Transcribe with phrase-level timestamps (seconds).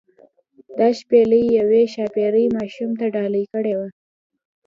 [0.77, 3.87] دا شپیلۍ یوې ښاپیرۍ ماشوم ته ډالۍ کړې وه.